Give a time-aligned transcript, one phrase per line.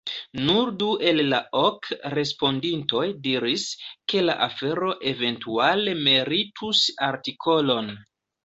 [0.45, 3.67] Nur du el la ok respondintoj diris,
[4.13, 7.97] ke la afero eventuale meritus artikolon.